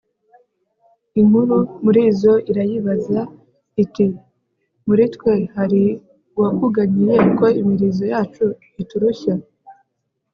inkuru 1.19 1.57
muri 1.83 2.01
zo 2.21 2.33
irayibaza 2.51 3.19
iti 3.83 4.07
«muri 4.87 5.03
twe 5.15 5.33
hari 5.55 5.81
uwakuganyiye 6.37 7.15
ko 7.37 7.45
imirizo 7.61 8.03
yacu 8.13 8.45
iturushya? 8.81 9.33